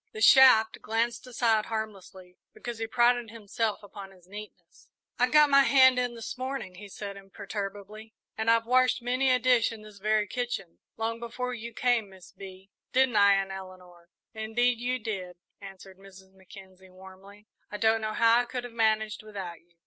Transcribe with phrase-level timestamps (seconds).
[0.13, 4.89] The shaft glanced aside harmlessly, because he prided himself upon his neatness.
[5.19, 9.37] "I got my hand in this morning," he said imperturbably, "and I've washed many a
[9.37, 14.09] dish in this very kitchen, long before you came, Miss Bee; didn't I, Aunt Eleanor?"
[14.33, 16.33] "Indeed you did," answered Mrs.
[16.33, 17.45] Mackenzie, warmly.
[17.69, 19.75] "I don't know how I could have managed without you."